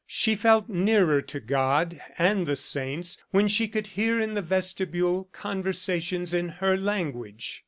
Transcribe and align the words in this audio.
She 0.07 0.35
felt 0.35 0.67
nearer 0.67 1.21
to 1.21 1.39
God 1.39 2.01
and 2.17 2.47
the 2.47 2.55
saints 2.55 3.19
when 3.29 3.47
she 3.47 3.67
could 3.67 3.85
hear 3.85 4.19
in 4.19 4.33
the 4.33 4.41
vestibule 4.41 5.25
conversations 5.31 6.33
in 6.33 6.49
her 6.49 6.75
language. 6.75 7.59